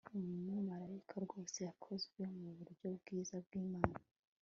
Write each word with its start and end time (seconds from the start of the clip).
umumarayika 0.43 1.15
rwose, 1.25 1.57
yakozwe 1.67 2.19
muburyo 2.41 2.87
bwiza 2.99 3.35
bw'imana 3.45 3.97